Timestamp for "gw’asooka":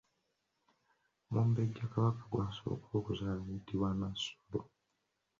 2.31-2.89